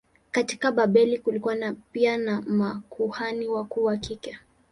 Katika 0.31 0.71
Babeli 0.71 1.17
kulikuwa 1.19 1.57
pia 1.91 2.17
na 2.17 2.41
makuhani 2.41 3.47
wakuu 3.47 3.83
wa 3.83 3.97
kike. 3.97 4.37